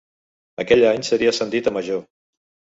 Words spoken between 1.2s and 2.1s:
ascendit a major.